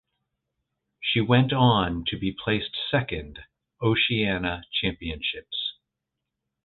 She 0.99 1.21
went 1.21 1.53
on 1.53 2.05
to 2.07 2.17
be 2.17 2.31
placed 2.31 2.75
second 2.89 3.37
Oceania 3.83 4.63
Championships. 4.73 5.73